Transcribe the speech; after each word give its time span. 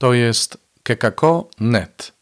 To 0.00 0.14
jest 0.14 0.58
kekako.net. 0.82 2.12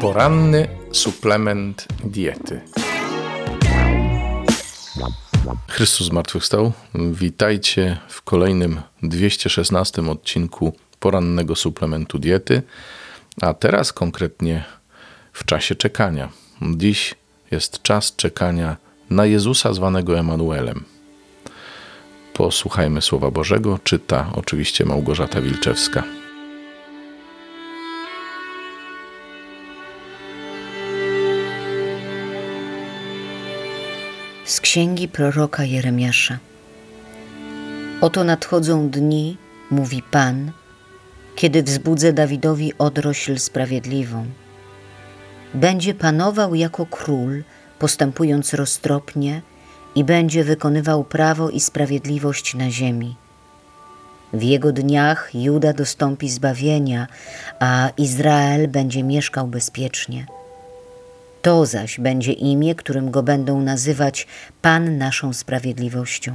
Poranny 0.00 0.68
suplement 0.92 1.86
diety. 2.04 2.60
Chrystus 5.68 6.06
zmartwychwstał. 6.06 6.72
Witajcie 6.94 7.98
w 8.08 8.22
kolejnym 8.22 8.80
216 9.02 10.02
odcinku 10.02 10.72
porannego 11.00 11.56
suplementu 11.56 12.18
diety, 12.18 12.62
a 13.40 13.54
teraz 13.54 13.92
konkretnie 13.92 14.64
w 15.32 15.44
czasie 15.44 15.74
czekania. 15.74 16.28
Dziś 16.62 17.14
jest 17.50 17.82
czas 17.82 18.16
czekania 18.16 18.87
na 19.10 19.26
Jezusa 19.26 19.72
zwanego 19.74 20.18
Emanuelem. 20.18 20.84
Posłuchajmy 22.34 23.02
Słowa 23.02 23.30
Bożego, 23.30 23.78
czyta 23.84 24.30
oczywiście 24.34 24.84
Małgorzata 24.84 25.40
Wilczewska. 25.40 26.02
Z 34.44 34.60
księgi 34.60 35.08
proroka 35.08 35.64
Jeremiasza. 35.64 36.38
Oto 38.00 38.24
nadchodzą 38.24 38.88
dni, 38.90 39.36
mówi 39.70 40.02
Pan, 40.10 40.52
kiedy 41.36 41.62
wzbudzę 41.62 42.12
Dawidowi 42.12 42.72
odrośl 42.78 43.38
sprawiedliwą. 43.38 44.26
Będzie 45.54 45.94
panował 45.94 46.54
jako 46.54 46.86
król, 46.86 47.42
postępując 47.78 48.54
roztropnie 48.54 49.42
i 49.94 50.04
będzie 50.04 50.44
wykonywał 50.44 51.04
prawo 51.04 51.50
i 51.50 51.60
sprawiedliwość 51.60 52.54
na 52.54 52.70
ziemi. 52.70 53.16
W 54.32 54.42
jego 54.42 54.72
dniach 54.72 55.30
Juda 55.34 55.72
dostąpi 55.72 56.30
zbawienia, 56.30 57.06
a 57.60 57.90
Izrael 57.96 58.68
będzie 58.68 59.02
mieszkał 59.02 59.46
bezpiecznie. 59.46 60.26
To 61.42 61.66
zaś 61.66 62.00
będzie 62.00 62.32
imię, 62.32 62.74
którym 62.74 63.10
go 63.10 63.22
będą 63.22 63.60
nazywać 63.60 64.26
Pan 64.62 64.98
naszą 64.98 65.32
sprawiedliwością. 65.32 66.32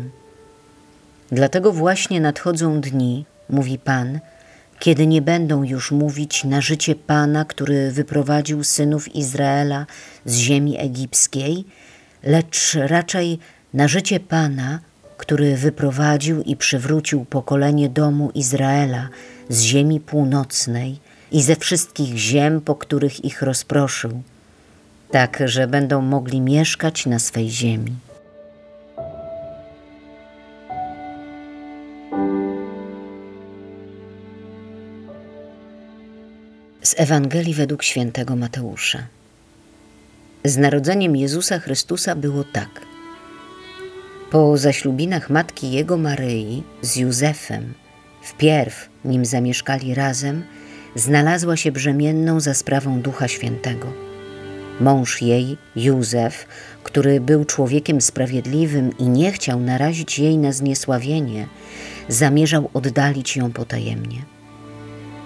Dlatego 1.32 1.72
właśnie 1.72 2.22
nadchodzą 2.22 2.82
dni, 2.82 3.26
mówi 3.50 3.80
Pan, 3.80 4.20
kiedy 4.84 5.08
nie 5.08 5.22
będą 5.22 5.64
już 5.64 5.92
mówić 5.92 6.44
na 6.44 6.62
życie 6.62 6.96
Pana, 6.96 7.46
który 7.46 7.92
wyprowadził 7.92 8.64
synów 8.64 9.16
Izraela 9.16 9.86
z 10.26 10.38
ziemi 10.38 10.80
egipskiej, 10.80 11.66
lecz 12.24 12.74
raczej 12.76 13.40
na 13.74 13.88
życie 13.88 14.20
Pana, 14.20 14.80
który 15.18 15.58
wyprowadził 15.58 16.42
i 16.42 16.56
przywrócił 16.56 17.26
pokolenie 17.26 17.90
domu 17.90 18.32
Izraela 18.36 19.10
z 19.50 19.62
ziemi 19.62 20.00
północnej 20.00 21.00
i 21.32 21.42
ze 21.42 21.56
wszystkich 21.56 22.18
ziem, 22.18 22.62
po 22.62 22.76
których 22.76 23.26
ich 23.26 23.42
rozproszył, 23.42 24.22
tak 25.12 25.44
że 25.46 25.68
będą 25.68 26.02
mogli 26.02 26.42
mieszkać 26.42 27.06
na 27.06 27.20
swej 27.20 27.50
ziemi. 27.50 27.96
Z 36.94 37.00
Ewangelii 37.00 37.54
według 37.54 37.84
świętego 37.84 38.36
Mateusza. 38.36 39.00
Z 40.46 40.58
narodzeniem 40.58 41.16
Jezusa 41.16 41.60
Chrystusa 41.60 42.16
było 42.16 42.44
tak. 42.44 42.70
Po 44.32 44.58
zaślubinach 44.58 45.30
matki 45.30 45.72
jego 45.72 45.98
Maryi 45.98 46.64
z 46.82 46.96
Józefem, 46.96 47.74
wpierw, 48.24 48.90
nim 49.06 49.26
zamieszkali 49.26 49.96
razem, 49.96 50.44
znalazła 50.96 51.58
się 51.58 51.72
brzemienną 51.72 52.40
za 52.40 52.54
sprawą 52.54 53.02
Ducha 53.02 53.28
Świętego. 53.28 53.94
Mąż 54.80 55.22
jej, 55.22 55.58
Józef, 55.76 56.48
który 56.84 57.22
był 57.22 57.46
człowiekiem 57.46 58.02
sprawiedliwym 58.02 58.98
i 58.98 59.04
nie 59.04 59.32
chciał 59.32 59.60
narazić 59.60 60.20
jej 60.20 60.38
na 60.38 60.52
zniesławienie, 60.52 61.48
zamierzał 62.08 62.70
oddalić 62.74 63.38
ją 63.38 63.52
potajemnie. 63.52 64.33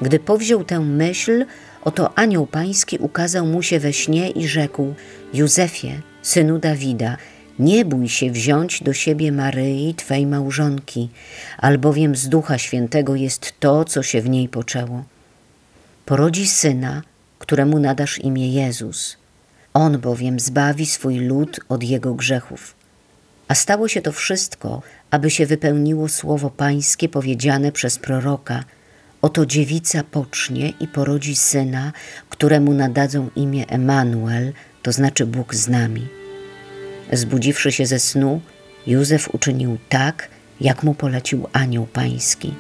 Gdy 0.01 0.19
powziął 0.19 0.63
tę 0.63 0.79
myśl, 0.79 1.45
oto 1.83 2.17
anioł 2.17 2.47
pański 2.47 2.97
ukazał 2.97 3.45
mu 3.45 3.63
się 3.63 3.79
we 3.79 3.93
śnie 3.93 4.29
i 4.29 4.47
rzekł: 4.47 4.93
Józefie, 5.33 6.01
synu 6.21 6.59
Dawida, 6.59 7.17
nie 7.59 7.85
bój 7.85 8.09
się 8.09 8.31
wziąć 8.31 8.83
do 8.83 8.93
siebie 8.93 9.31
Maryi, 9.31 9.93
twej 9.95 10.25
małżonki, 10.25 11.09
albowiem 11.57 12.15
z 12.15 12.29
Ducha 12.29 12.57
Świętego 12.57 13.15
jest 13.15 13.53
to, 13.59 13.85
co 13.85 14.03
się 14.03 14.21
w 14.21 14.29
niej 14.29 14.49
poczęło. 14.49 15.03
Porodzi 16.05 16.47
syna, 16.47 17.01
któremu 17.39 17.79
nadasz 17.79 18.19
imię 18.19 18.53
Jezus. 18.53 19.17
On 19.73 19.97
bowiem 19.97 20.39
zbawi 20.39 20.85
swój 20.85 21.19
lud 21.19 21.59
od 21.69 21.83
jego 21.83 22.13
grzechów. 22.13 22.75
A 23.47 23.55
stało 23.55 23.87
się 23.87 24.01
to 24.01 24.11
wszystko, 24.11 24.81
aby 25.11 25.29
się 25.29 25.45
wypełniło 25.45 26.09
słowo 26.09 26.49
Pańskie 26.49 27.09
powiedziane 27.09 27.71
przez 27.71 27.97
proroka– 27.99 28.63
Oto 29.27 29.45
dziewica 29.45 30.03
pocznie 30.03 30.69
i 30.69 30.87
porodzi 30.87 31.35
syna, 31.35 31.93
któremu 32.29 32.73
nadadzą 32.73 33.29
imię 33.35 33.65
Emanuel, 33.69 34.53
to 34.83 34.91
znaczy 34.91 35.25
Bóg 35.25 35.55
z 35.55 35.67
nami. 35.67 36.07
Zbudziwszy 37.11 37.71
się 37.71 37.85
ze 37.85 37.99
snu, 37.99 38.41
Józef 38.87 39.35
uczynił 39.35 39.77
tak, 39.89 40.29
jak 40.61 40.83
mu 40.83 40.93
polecił 40.93 41.47
anioł 41.53 41.85
pański. 41.85 42.53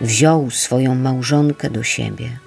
Wziął 0.00 0.50
swoją 0.50 0.94
małżonkę 0.94 1.70
do 1.70 1.82
siebie– 1.82 2.38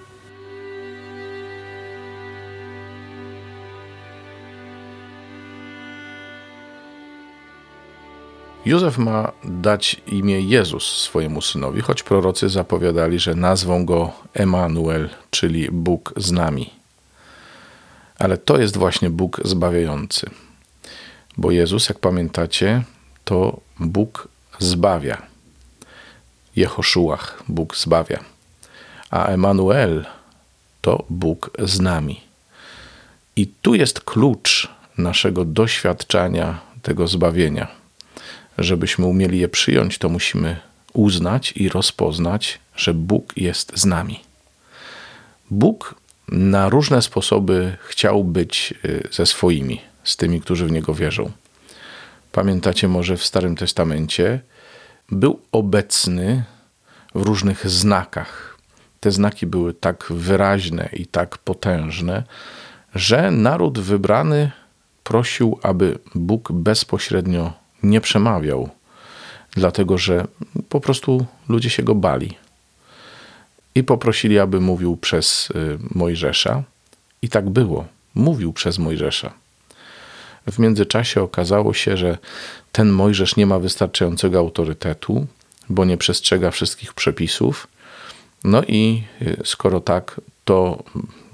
Józef 8.66 8.97
ma 8.97 9.31
dać 9.44 10.02
imię 10.08 10.42
Jezus 10.42 11.02
swojemu 11.02 11.42
synowi, 11.42 11.81
choć 11.81 12.03
prorocy 12.03 12.50
zapowiadali, 12.50 13.20
że 13.20 13.36
nazwą 13.36 13.86
go 13.86 14.12
Emanuel, 14.34 15.09
czyli 15.30 15.68
Bóg 15.72 16.14
z 16.18 16.31
nami. 16.31 16.70
Ale 18.18 18.38
to 18.38 18.58
jest 18.58 18.78
właśnie 18.78 19.09
Bóg 19.09 19.42
zbawiający. 19.46 20.30
Bo 21.38 21.52
Jezus, 21.52 21.90
jak 21.90 22.00
pamiętacie, 22.00 22.84
to 23.25 23.59
Bóg 23.80 24.28
zbawia. 24.59 25.22
Jehoszuach, 26.56 27.44
Bóg 27.47 27.78
zbawia. 27.78 28.20
A 29.09 29.26
Emanuel 29.26 30.06
to 30.81 31.03
Bóg 31.09 31.52
z 31.59 31.80
nami. 31.80 32.22
I 33.36 33.47
tu 33.47 33.76
jest 33.76 34.02
klucz 34.02 34.70
naszego 34.97 35.46
doświadczenia 35.46 36.59
tego 36.81 37.08
zbawienia 37.08 37.78
żebyśmy 38.64 39.06
umieli 39.06 39.40
je 39.40 39.50
przyjąć, 39.50 39.97
to 39.97 40.09
musimy 40.09 40.59
uznać 40.94 41.53
i 41.56 41.70
rozpoznać, 41.70 42.59
że 42.75 42.94
Bóg 42.94 43.38
jest 43.38 43.80
z 43.80 43.86
nami. 43.86 44.20
Bóg 45.52 45.96
na 46.28 46.70
różne 46.70 47.02
sposoby 47.02 47.78
chciał 47.88 48.24
być 48.24 48.74
y, 48.86 49.08
ze 49.12 49.25
swoimi, 49.25 49.81
z 50.03 50.18
tymi, 50.18 50.42
którzy 50.42 50.66
w 50.66 50.72
Niego 50.72 50.94
wierzą. 50.94 51.31
Pamiętacie 52.31 52.88
może 52.88 53.18
w 53.18 53.25
Starym 53.25 53.56
Testamencie 53.56 54.40
był 55.12 55.40
obecny 55.52 56.44
w 57.16 57.22
różnych 57.22 57.70
znakach. 57.70 58.58
Te 59.00 59.12
znaki 59.12 59.47
były 59.47 59.74
tak 59.74 60.06
wyraźne 60.09 60.90
i 60.94 61.06
tak 61.06 61.38
potężne, 61.38 62.24
że 62.96 63.31
naród 63.31 63.80
wybrany 63.80 64.52
prosił, 65.03 65.59
aby 65.64 66.00
Bóg 66.16 66.52
bezpośrednio 66.52 67.53
nie 67.84 68.01
przemawiał, 68.01 68.69
dlatego 69.52 69.97
że 69.97 70.28
po 70.70 70.79
prostu 70.79 71.26
ludzie 71.49 71.70
się 71.70 71.84
go 71.84 71.96
bali. 71.96 72.37
I 73.76 73.84
poprosili, 73.84 74.40
aby 74.40 74.61
mówił 74.61 74.97
przez 74.97 75.49
y, 75.52 75.78
Mojżesza. 75.96 76.64
I 77.22 77.29
tak 77.29 77.49
było. 77.49 77.85
Mówił 78.16 78.53
przez 78.53 78.78
Mojżesza. 78.78 79.34
W 80.52 80.59
międzyczasie 80.59 81.22
okazało 81.22 81.73
się, 81.73 81.97
że 81.97 82.17
ten 82.72 82.90
Mojżesz 82.90 83.35
nie 83.35 83.46
ma 83.46 83.59
wystarczającego 83.59 84.40
autorytetu, 84.40 85.28
bo 85.70 85.85
nie 85.85 85.97
przestrzega 85.97 86.52
wszystkich 86.52 86.93
przepisów. 86.93 87.67
No 88.43 88.64
i 88.64 89.03
y, 89.22 89.41
skoro 89.46 89.81
tak, 89.81 90.22
to 90.46 90.84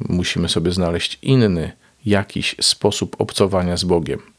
musimy 0.09 0.49
sobie 0.49 0.71
znaleźć 0.71 1.19
inny 1.21 1.71
jakiś 2.05 2.55
sposób 2.61 3.15
obcowania 3.19 3.77
z 3.77 3.83
Bogiem. 3.83 4.34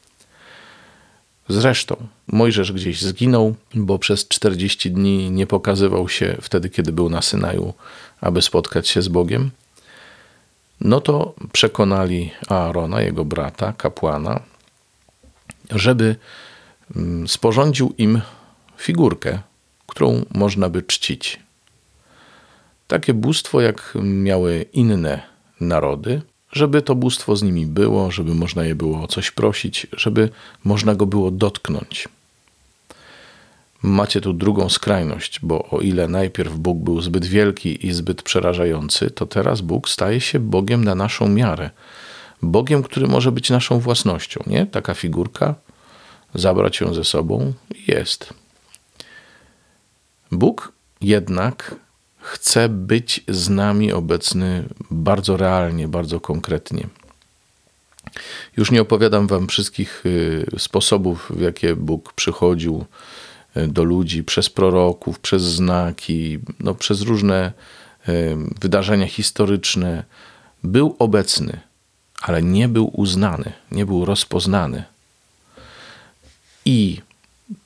Zresztą 1.49 2.07
Mojżesz 2.27 2.71
gdzieś 2.71 3.01
zginął, 3.01 3.55
bo 3.75 3.99
przez 3.99 4.27
40 4.27 4.91
dni 4.91 5.31
nie 5.31 5.47
pokazywał 5.47 6.09
się 6.09 6.37
wtedy, 6.41 6.69
kiedy 6.69 6.91
był 6.91 7.09
na 7.09 7.21
Synaju, 7.21 7.73
aby 8.21 8.41
spotkać 8.41 8.87
się 8.87 9.01
z 9.01 9.07
Bogiem. 9.07 9.51
No 10.81 11.01
to 11.01 11.33
przekonali 11.51 12.31
Aarona, 12.49 13.01
jego 13.01 13.25
brata, 13.25 13.73
kapłana, 13.73 14.39
żeby 15.69 16.15
mm, 16.95 17.27
sporządził 17.27 17.93
im 17.97 18.21
figurkę, 18.77 19.39
którą 19.87 20.25
można 20.33 20.69
by 20.69 20.83
czcić. 20.83 21.39
Takie 22.87 23.13
bóstwo, 23.13 23.61
jak 23.61 23.93
miały 24.03 24.65
inne 24.73 25.21
narody, 25.61 26.21
żeby 26.51 26.81
to 26.81 26.95
bóstwo 26.95 27.35
z 27.35 27.43
nimi 27.43 27.65
było, 27.65 28.11
żeby 28.11 28.35
można 28.35 28.65
je 28.65 28.75
było 28.75 29.03
o 29.03 29.07
coś 29.07 29.31
prosić, 29.31 29.87
żeby 29.97 30.29
można 30.63 30.95
go 30.95 31.05
było 31.05 31.31
dotknąć. 31.31 32.07
Macie 33.83 34.21
tu 34.21 34.33
drugą 34.33 34.69
skrajność, 34.69 35.39
bo 35.43 35.69
o 35.69 35.79
ile 35.79 36.07
najpierw 36.07 36.55
Bóg 36.55 36.77
był 36.77 37.01
zbyt 37.01 37.25
wielki 37.25 37.87
i 37.87 37.91
zbyt 37.91 38.21
przerażający, 38.21 39.11
to 39.11 39.25
teraz 39.25 39.61
Bóg 39.61 39.89
staje 39.89 40.21
się 40.21 40.39
Bogiem 40.39 40.83
na 40.83 40.95
naszą 40.95 41.29
miarę. 41.29 41.69
Bogiem, 42.41 42.83
który 42.83 43.07
może 43.07 43.31
być 43.31 43.49
naszą 43.49 43.79
własnością, 43.79 44.43
nie? 44.47 44.65
Taka 44.65 44.93
figurka, 44.93 45.55
zabrać 46.35 46.81
ją 46.81 46.93
ze 46.93 47.03
sobą 47.03 47.53
jest. 47.87 48.33
Bóg 50.31 50.71
jednak 51.01 51.75
chce 52.27 52.69
być 52.69 53.23
z 53.27 53.49
nami 53.49 53.91
obecny 53.91 54.63
bardzo 54.91 55.37
realnie, 55.37 55.87
bardzo 55.87 56.19
konkretnie. 56.19 56.87
Już 58.57 58.71
nie 58.71 58.81
opowiadam 58.81 59.27
Wam 59.27 59.47
wszystkich 59.47 60.05
y, 60.05 60.45
sposobów, 60.57 61.31
w 61.35 61.41
jakie 61.41 61.75
Bóg 61.75 62.13
przychodził 62.13 62.85
y, 63.57 63.67
do 63.67 63.83
ludzi 63.83 64.23
przez 64.23 64.49
proroków, 64.49 65.19
przez 65.19 65.43
znaki, 65.43 66.39
no, 66.59 66.75
przez 66.75 67.01
różne 67.01 67.51
y, 68.09 68.37
wydarzenia 68.61 69.07
historyczne. 69.07 70.03
Był 70.63 70.95
obecny, 70.99 71.59
ale 72.21 72.43
nie 72.43 72.67
był 72.67 72.91
uznany, 73.01 73.53
nie 73.71 73.85
był 73.85 74.05
rozpoznany. 74.05 74.83
I 76.65 77.01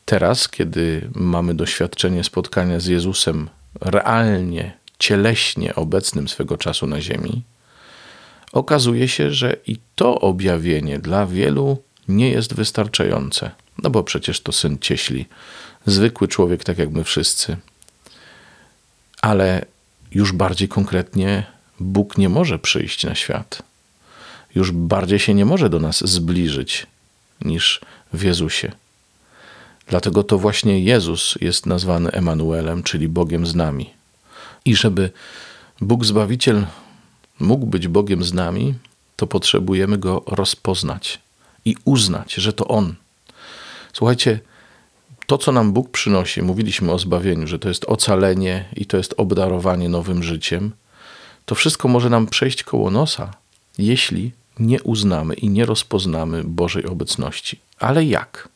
teraz, 0.05 0.47
kiedy 0.49 1.09
mamy 1.15 1.53
doświadczenie 1.53 2.23
spotkania 2.23 2.79
z 2.79 2.85
Jezusem 2.85 3.49
realnie, 3.81 4.77
cieleśnie 4.99 5.75
obecnym 5.75 6.27
swego 6.27 6.57
czasu 6.57 6.87
na 6.87 7.01
Ziemi, 7.01 7.43
okazuje 8.51 9.07
się, 9.07 9.31
że 9.31 9.57
i 9.67 9.77
to 9.95 10.19
objawienie 10.19 10.99
dla 10.99 11.25
wielu 11.25 11.77
nie 12.07 12.29
jest 12.29 12.53
wystarczające. 12.53 13.51
No 13.83 13.89
bo 13.89 14.03
przecież 14.03 14.41
to 14.41 14.51
syn 14.51 14.77
cieśli, 14.81 15.25
zwykły 15.85 16.27
człowiek, 16.27 16.63
tak 16.63 16.77
jak 16.77 16.89
my 16.89 17.03
wszyscy. 17.03 17.57
Ale 19.21 19.65
już 20.11 20.31
bardziej 20.31 20.67
konkretnie, 20.67 21.43
Bóg 21.79 22.17
nie 22.17 22.29
może 22.29 22.59
przyjść 22.59 23.03
na 23.03 23.15
świat. 23.15 23.63
Już 24.55 24.71
bardziej 24.71 25.19
się 25.19 25.33
nie 25.33 25.45
może 25.45 25.69
do 25.69 25.79
nas 25.79 26.09
zbliżyć 26.09 26.87
niż 27.41 27.81
w 28.13 28.23
Jezusie. 28.23 28.71
Dlatego 29.91 30.23
to 30.23 30.37
właśnie 30.37 30.79
Jezus 30.79 31.35
jest 31.41 31.65
nazwany 31.65 32.11
Emanuelem, 32.11 32.83
czyli 32.83 33.07
Bogiem 33.07 33.47
z 33.47 33.55
nami. 33.55 33.89
I 34.65 34.75
żeby 34.75 35.11
Bóg 35.81 36.05
Zbawiciel 36.05 36.65
mógł 37.39 37.65
być 37.65 37.87
Bogiem 37.87 38.23
z 38.23 38.33
nami, 38.33 38.73
to 39.15 39.27
potrzebujemy 39.27 39.97
go 39.97 40.23
rozpoznać 40.27 41.19
i 41.65 41.75
uznać, 41.85 42.33
że 42.33 42.53
to 42.53 42.67
On. 42.67 42.95
Słuchajcie, 43.93 44.39
to, 45.27 45.37
co 45.37 45.51
nam 45.51 45.73
Bóg 45.73 45.89
przynosi, 45.89 46.41
mówiliśmy 46.41 46.91
o 46.91 46.99
zbawieniu, 46.99 47.47
że 47.47 47.59
to 47.59 47.69
jest 47.69 47.85
ocalenie 47.85 48.65
i 48.75 48.85
to 48.85 48.97
jest 48.97 49.13
obdarowanie 49.17 49.89
nowym 49.89 50.23
życiem, 50.23 50.71
to 51.45 51.55
wszystko 51.55 51.87
może 51.87 52.09
nam 52.09 52.27
przejść 52.27 52.63
koło 52.63 52.91
nosa, 52.91 53.33
jeśli 53.77 54.31
nie 54.59 54.83
uznamy 54.83 55.33
i 55.33 55.49
nie 55.49 55.65
rozpoznamy 55.65 56.43
Bożej 56.43 56.85
obecności. 56.85 57.59
Ale 57.79 58.05
jak? 58.05 58.49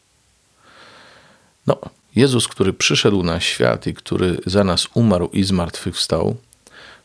No, 1.68 1.80
Jezus, 2.16 2.48
który 2.48 2.74
przyszedł 2.74 3.24
na 3.24 3.40
świat 3.40 3.88
i 3.88 3.94
który 3.94 4.38
za 4.46 4.64
nas 4.64 4.88
umarł 4.94 5.30
i 5.34 5.44
zmartwychwstał, 5.44 6.36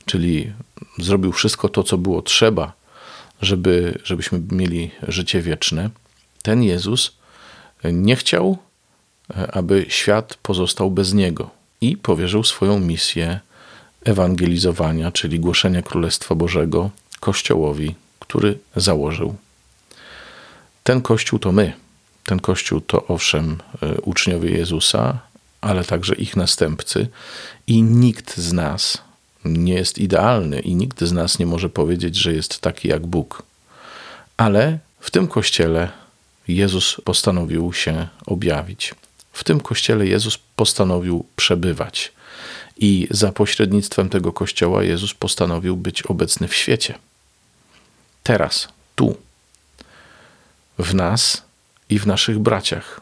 czyli 0.06 0.52
zrobił 0.98 1.32
wszystko 1.32 1.68
to, 1.68 1.82
co 1.82 1.98
było 1.98 2.22
trzeba, 2.22 2.72
żeby, 3.42 3.98
żebyśmy 4.04 4.40
mieli 4.50 4.90
życie 5.08 5.42
wieczne, 5.42 5.90
ten 6.42 6.62
Jezus 6.62 7.12
nie 7.84 8.16
chciał, 8.16 8.58
aby 9.52 9.86
świat 9.88 10.38
pozostał 10.42 10.90
bez 10.90 11.12
niego 11.12 11.50
i 11.80 11.96
powierzył 11.96 12.44
swoją 12.44 12.80
misję 12.80 13.40
ewangelizowania, 14.04 15.12
czyli 15.12 15.40
głoszenia 15.40 15.82
Królestwa 15.82 16.34
Bożego 16.34 16.90
Kościołowi, 17.20 17.94
który 18.18 18.58
założył. 18.76 19.34
Ten 20.84 21.02
Kościół 21.02 21.38
to 21.38 21.52
my. 21.52 21.72
Ten 22.24 22.40
Kościół 22.40 22.80
to 22.80 23.06
owszem 23.06 23.58
e, 23.82 24.00
uczniowie 24.00 24.50
Jezusa, 24.50 25.18
ale 25.60 25.84
także 25.84 26.14
ich 26.14 26.36
następcy 26.36 27.08
i 27.66 27.82
nikt 27.82 28.36
z 28.36 28.52
nas 28.52 28.98
nie 29.44 29.74
jest 29.74 29.98
idealny 29.98 30.60
i 30.60 30.74
nikt 30.74 31.00
z 31.04 31.12
nas 31.12 31.38
nie 31.38 31.46
może 31.46 31.68
powiedzieć, 31.68 32.16
że 32.16 32.32
jest 32.32 32.60
taki 32.60 32.88
jak 32.88 33.06
Bóg. 33.06 33.42
Ale 34.36 34.78
w 35.00 35.10
tym 35.10 35.28
Kościele 35.28 35.88
Jezus 36.48 36.96
postanowił 37.04 37.72
się 37.72 38.08
objawić. 38.26 38.94
W 39.32 39.44
tym 39.44 39.60
Kościele 39.60 40.06
Jezus 40.06 40.38
postanowił 40.56 41.24
przebywać. 41.36 42.12
I 42.76 43.08
za 43.10 43.32
pośrednictwem 43.32 44.08
tego 44.08 44.32
Kościoła 44.32 44.82
Jezus 44.84 45.14
postanowił 45.14 45.76
być 45.76 46.02
obecny 46.02 46.48
w 46.48 46.54
świecie. 46.54 46.94
Teraz, 48.22 48.68
tu, 48.96 49.16
w 50.78 50.94
nas 50.94 51.42
i 51.90 51.98
w 51.98 52.06
naszych 52.06 52.38
braciach. 52.38 53.00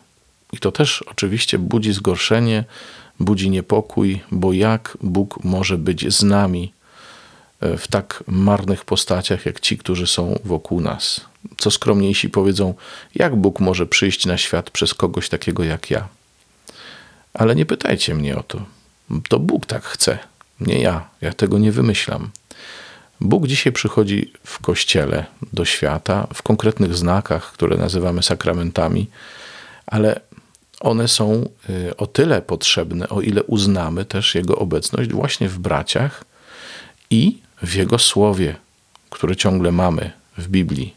I 0.52 0.58
to 0.58 0.72
też 0.72 1.02
oczywiście 1.02 1.58
budzi 1.58 1.92
zgorszenie, 1.92 2.64
budzi 3.20 3.50
niepokój, 3.50 4.20
bo 4.30 4.52
jak 4.52 4.98
Bóg 5.02 5.44
może 5.44 5.78
być 5.78 6.14
z 6.14 6.22
nami 6.22 6.72
e, 7.60 7.78
w 7.78 7.88
tak 7.88 8.24
marnych 8.26 8.84
postaciach, 8.84 9.46
jak 9.46 9.60
ci, 9.60 9.78
którzy 9.78 10.06
są 10.06 10.38
wokół 10.44 10.80
nas? 10.80 11.20
Co 11.56 11.70
skromniejsi 11.70 12.28
powiedzą, 12.28 12.74
jak 13.14 13.36
Bóg 13.36 13.60
może 13.60 13.86
przyjść 13.86 14.26
na 14.26 14.38
świat 14.38 14.70
przez 14.70 14.94
kogoś 14.94 15.28
takiego 15.28 15.64
jak 15.64 15.90
ja? 15.90 16.08
Ale 17.34 17.54
nie 17.54 17.66
pytajcie 17.66 18.14
mnie 18.14 18.36
o 18.36 18.42
to. 18.42 18.64
To 19.28 19.38
Bóg 19.38 19.66
tak 19.66 19.84
chce, 19.84 20.18
nie 20.60 20.80
ja. 20.80 21.08
Ja 21.20 21.32
tego 21.32 21.58
nie 21.58 21.72
wymyślam. 21.72 22.30
Bóg 23.20 23.46
dzisiaj 23.46 23.72
przychodzi 23.72 24.32
w 24.44 24.58
kościele 24.58 25.24
do 25.52 25.64
świata, 25.64 26.26
w 26.34 26.42
konkretnych 26.42 26.94
znakach, 26.94 27.52
które 27.52 27.76
nazywamy 27.76 28.22
sakramentami, 28.22 29.06
ale 29.86 30.20
one 30.80 31.08
są 31.08 31.48
y, 31.70 31.96
o 31.96 32.06
tyle 32.06 32.42
potrzebne, 32.42 33.08
o 33.08 33.20
ile 33.20 33.42
uznamy 33.42 34.04
też 34.04 34.34
Jego 34.34 34.56
obecność 34.56 35.10
właśnie 35.10 35.48
w 35.48 35.58
braciach 35.58 36.24
i 37.10 37.38
w 37.62 37.74
Jego 37.74 37.98
słowie, 37.98 38.56
które 39.10 39.36
ciągle 39.36 39.72
mamy 39.72 40.12
w 40.38 40.48
Biblii. 40.48 40.94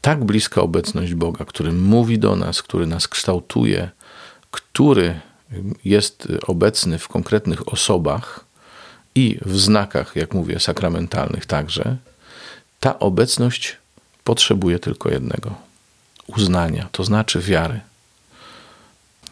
Tak 0.00 0.24
bliska 0.24 0.60
obecność 0.62 1.14
Boga, 1.14 1.44
który 1.44 1.72
mówi 1.72 2.18
do 2.18 2.36
nas, 2.36 2.62
który 2.62 2.86
nas 2.86 3.08
kształtuje, 3.08 3.90
który 4.50 5.20
jest 5.84 6.28
obecny 6.46 6.98
w 6.98 7.08
konkretnych 7.08 7.72
osobach, 7.72 8.49
i 9.14 9.38
w 9.42 9.58
znakach, 9.58 10.16
jak 10.16 10.34
mówię, 10.34 10.60
sakramentalnych 10.60 11.46
także, 11.46 11.96
ta 12.80 12.98
obecność 12.98 13.76
potrzebuje 14.24 14.78
tylko 14.78 15.10
jednego 15.10 15.54
uznania, 16.26 16.88
to 16.92 17.04
znaczy 17.04 17.40
wiary. 17.40 17.80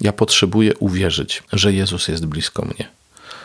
Ja 0.00 0.12
potrzebuję 0.12 0.76
uwierzyć, 0.76 1.42
że 1.52 1.72
Jezus 1.72 2.08
jest 2.08 2.26
blisko 2.26 2.64
mnie. 2.64 2.88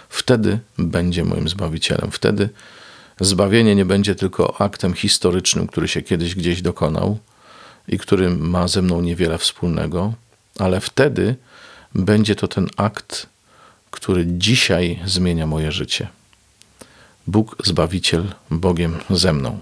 Wtedy 0.10 0.60
będzie 0.78 1.24
moim 1.24 1.50
zbawicielem. 1.50 2.12
Wtedy 2.12 2.50
zbawienie 3.20 3.76
nie 3.76 3.86
będzie 3.86 4.16
tylko 4.16 4.62
aktem 4.62 4.94
historycznym, 4.94 5.68
który 5.68 5.88
się 5.88 6.02
kiedyś 6.02 6.36
gdzieś 6.36 6.62
dokonał 6.62 7.18
i 7.88 7.98
który 7.98 8.30
ma 8.30 8.68
ze 8.68 8.82
mną 8.82 9.02
niewiele 9.02 9.38
wspólnego, 9.38 10.14
ale 10.60 10.82
wtedy 10.82 11.36
będzie 11.96 12.36
to 12.36 12.48
ten 12.48 12.68
akt, 12.78 13.28
który 13.92 14.26
dzisiaj 14.28 15.00
zmienia 15.06 15.48
moje 15.48 15.72
życie. 15.72 16.08
Bóg 17.28 17.56
Zbawiciel 17.64 18.24
Bogiem 18.52 18.96
ze 19.10 19.34
mną. 19.34 19.60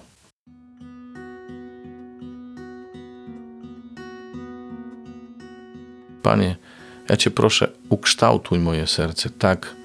Panie, 6.24 6.56
ja 7.10 7.18
Cię 7.18 7.32
proszę, 7.32 7.72
ukształtuj 7.90 8.60
moje 8.60 8.88
serce 8.88 9.30
tak, 9.30 9.76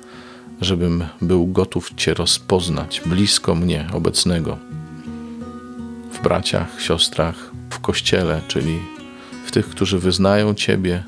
żebym 0.61 1.05
był 1.21 1.47
gotów 1.47 1.95
Cię 1.97 2.15
rozpoznać 2.15 3.03
blisko 3.07 3.55
mnie, 3.55 3.87
obecnego, 3.93 4.59
w 6.13 6.23
braciach, 6.23 6.81
siostrach, 6.81 7.51
w 7.71 7.79
kościele, 7.79 8.41
czyli 8.49 8.79
w 9.47 9.51
tych, 9.51 9.69
którzy 9.69 9.99
wyznają 9.99 10.55
Ciebie, 10.55 11.03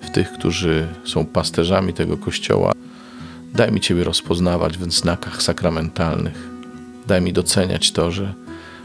w 0.00 0.10
tych, 0.10 0.32
którzy 0.32 0.88
są 1.04 1.26
pasterzami 1.26 1.92
tego 1.92 2.16
kościoła. 2.16 2.72
Daj 3.60 3.72
mi 3.72 3.80
Ciebie 3.80 4.04
rozpoznawać 4.04 4.78
w 4.78 4.92
znakach 4.92 5.42
sakramentalnych. 5.42 6.48
Daj 7.06 7.22
mi 7.22 7.32
doceniać 7.32 7.92
to, 7.92 8.10
że 8.10 8.34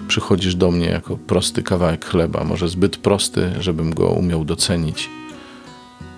przychodzisz 0.08 0.56
do 0.56 0.72
mnie 0.72 0.86
jako 0.86 1.18
prosty 1.18 1.64
kawałek 1.64 2.06
chleba, 2.06 2.44
może 2.44 2.70
zbyt 2.70 2.98
prosty, 2.98 3.52
żebym 3.60 3.94
go 3.94 4.10
umiał 4.10 4.46
docenić, 4.46 5.10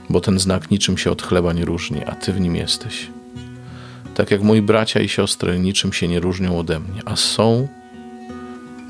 bo 0.09 0.21
ten 0.21 0.39
znak 0.39 0.71
niczym 0.71 0.97
się 0.97 1.11
od 1.11 1.21
chleba 1.21 1.53
nie 1.53 1.65
różni, 1.65 2.03
a 2.03 2.15
ty 2.15 2.33
w 2.33 2.39
nim 2.39 2.55
jesteś. 2.55 3.07
Tak 4.15 4.31
jak 4.31 4.41
moi 4.41 4.61
bracia 4.61 4.99
i 4.99 5.09
siostry 5.09 5.59
niczym 5.59 5.93
się 5.93 6.07
nie 6.07 6.19
różnią 6.19 6.59
ode 6.59 6.79
mnie, 6.79 7.01
a 7.05 7.15
są 7.15 7.67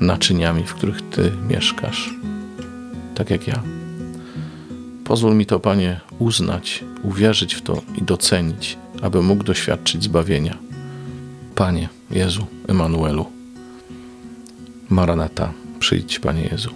naczyniami, 0.00 0.64
w 0.64 0.74
których 0.74 1.10
ty 1.10 1.32
mieszkasz, 1.48 2.10
tak 3.14 3.30
jak 3.30 3.46
ja. 3.46 3.62
Pozwól 5.04 5.34
mi 5.34 5.46
to, 5.46 5.60
Panie, 5.60 6.00
uznać, 6.18 6.84
uwierzyć 7.02 7.54
w 7.54 7.62
to 7.62 7.82
i 7.96 8.02
docenić, 8.02 8.78
aby 9.02 9.22
mógł 9.22 9.44
doświadczyć 9.44 10.04
zbawienia. 10.04 10.58
Panie 11.54 11.88
Jezu, 12.10 12.46
Emanuelu, 12.68 13.26
Maranata, 14.88 15.52
przyjdź, 15.78 16.18
Panie 16.18 16.48
Jezu. 16.52 16.70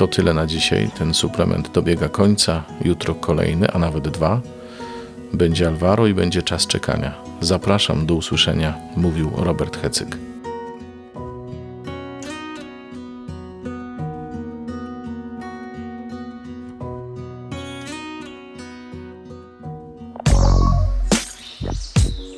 To 0.00 0.08
tyle 0.08 0.34
na 0.34 0.46
dzisiaj. 0.46 0.90
Ten 0.98 1.14
suplement 1.14 1.72
dobiega 1.72 2.08
końca. 2.08 2.64
Jutro 2.84 3.14
kolejny, 3.14 3.70
a 3.70 3.78
nawet 3.78 4.08
dwa. 4.08 4.40
Będzie 5.32 5.68
Alvaro 5.68 6.06
i 6.06 6.14
będzie 6.14 6.42
czas 6.42 6.66
czekania. 6.66 7.14
Zapraszam 7.40 8.06
do 8.06 8.14
usłyszenia, 8.14 8.74
mówił 8.96 9.30
Robert 9.36 9.76
Hecyk. 9.76 10.29